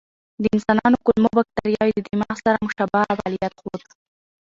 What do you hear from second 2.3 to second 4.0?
سره مشابه فعالیت ښود.